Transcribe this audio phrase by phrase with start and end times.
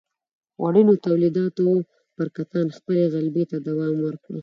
[0.63, 1.67] وړینو تولیداتو
[2.15, 4.35] پر کتان خپلې غلبې ته دوام ورکړ.